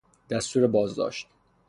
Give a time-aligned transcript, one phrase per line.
[0.29, 1.27] دستور بازداشت